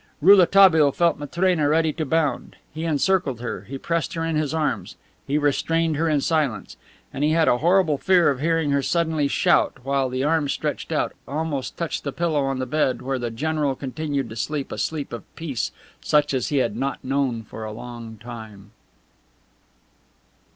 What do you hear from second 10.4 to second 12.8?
stretched out, almost touched the pillow on the